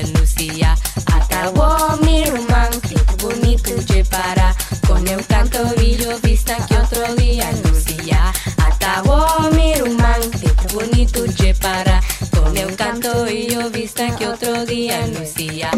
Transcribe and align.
Lucía, 0.00 0.20
Lucía. 0.20 0.76
Acabó 1.12 1.96
mi 1.98 2.24
romance, 2.24 2.94
bonito 3.20 3.70
para 4.10 4.54
con 4.86 5.06
el 5.06 5.24
canto 5.26 5.58
billo 5.76 6.18
vista 6.20 6.56
que 6.66 6.76
otro 6.76 7.14
día, 7.16 7.50
Lucía. 7.64 8.32
Acabó 8.58 9.26
mi 9.54 9.74
romance, 9.74 10.50
bonito 10.72 11.24
para 11.60 12.00
con 12.30 12.56
el 12.56 12.74
canto 12.76 13.24
billo 13.24 13.70
vista 13.70 14.14
que 14.16 14.28
otro 14.28 14.64
día, 14.64 15.06
Lucía. 15.08 15.70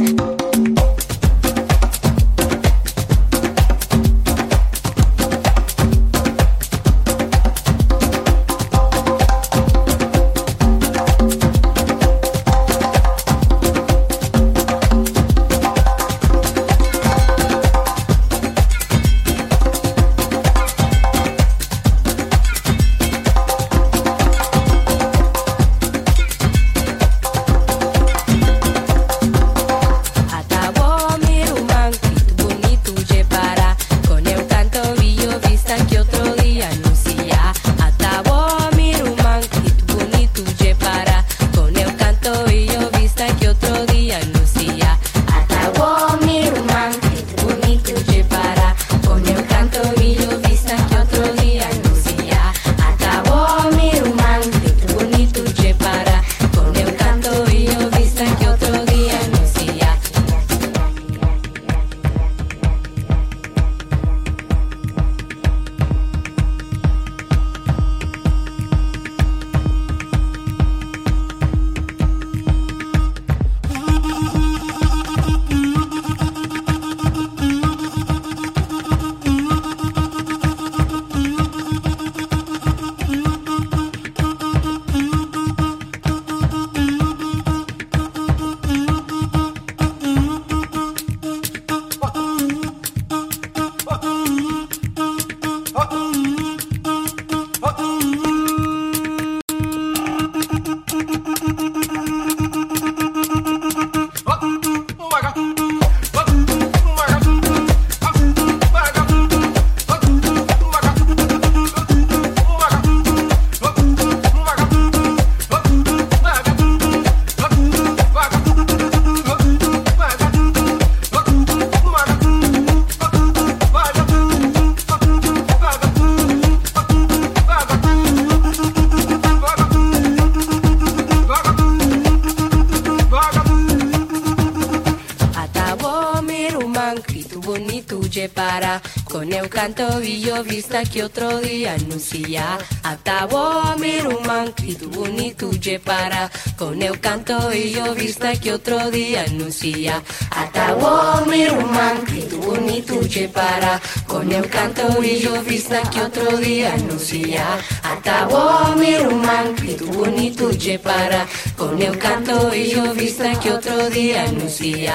Eu 139.45 139.51
canto 139.51 140.03
e 140.03 140.25
yo 140.25 140.43
vista 140.43 140.83
que 140.85 141.03
outro 141.03 141.41
dia 141.43 141.75
anuncia 141.75 142.57
Atabo 142.83 143.77
miruman 143.79 144.49
e 144.65 144.75
tu 144.75 144.89
bonito 144.89 145.51
je 145.61 145.79
para 145.79 146.31
Con 146.57 146.81
eu 146.81 146.95
canto 146.99 147.53
e 147.53 147.75
yo 147.75 147.95
vista 147.95 148.35
que 148.37 148.53
outro 148.53 148.91
dia 148.91 149.25
anuncia 149.25 150.03
Atabo 150.31 151.27
miruman 151.27 151.97
e 152.17 152.23
tu 152.23 152.39
bonito 152.39 153.07
je 153.07 153.29
para 153.29 153.81
Con 154.07 154.33
eu 154.33 154.49
canto 154.49 155.03
e 155.05 155.21
yo 155.21 155.43
vista 155.43 155.83
que 155.91 156.01
outro 156.01 156.39
dia 156.39 156.73
anuncia 156.73 157.45
Atabo 157.83 158.75
miruman 158.81 159.55
e 159.63 159.75
tu 159.75 159.87
bonito 159.93 160.53
je 160.57 160.79
para 160.79 161.27
Con 161.57 161.79
eu 161.83 161.93
canto 161.99 162.55
e 162.55 162.73
yo 162.73 162.95
vista 162.95 163.29
que 163.37 163.51
outro 163.51 163.91
dia 163.91 164.25
anuncia 164.25 164.95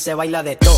se 0.00 0.14
baila 0.14 0.42
de 0.42 0.56
todo. 0.56 0.69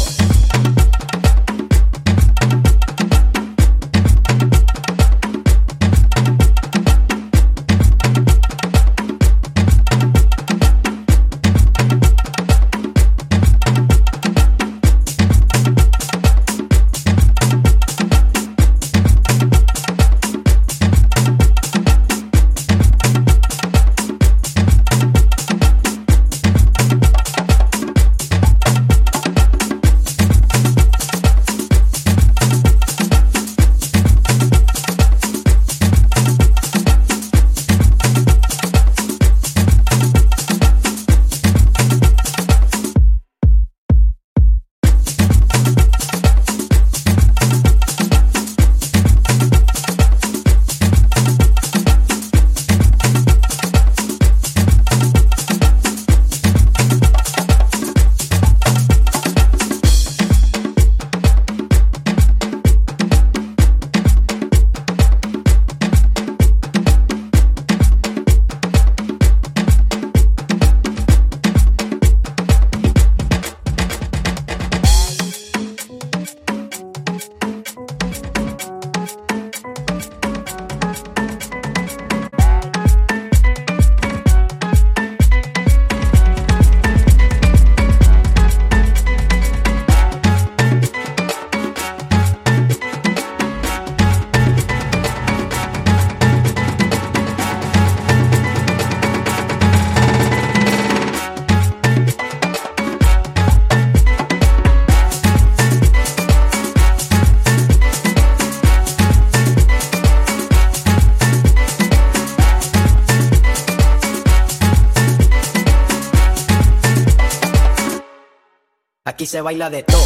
Se 119.33 119.41
baila 119.41 119.71
de 119.71 119.83
todo. 119.83 120.02